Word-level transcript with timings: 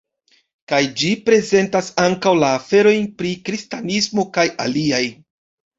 Kaj 0.71 0.79
ĝi 1.01 1.11
prezentas 1.27 1.91
ankaŭ 2.05 2.35
la 2.45 2.49
aferojn 2.63 3.07
pri 3.21 3.35
kristanismo 3.51 4.31
kaj 4.41 4.53
aliaj. 4.69 5.07